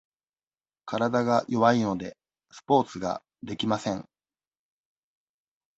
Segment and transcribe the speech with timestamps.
[0.87, 2.17] 体が弱いので、
[2.49, 4.09] スポーツができません。